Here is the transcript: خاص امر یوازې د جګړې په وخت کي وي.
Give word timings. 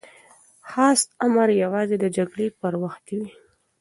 خاص 0.69 0.99
امر 1.25 1.49
یوازې 1.63 1.95
د 1.99 2.05
جګړې 2.17 2.47
په 2.59 2.67
وخت 2.83 3.01
کي 3.07 3.15
وي. 3.19 3.29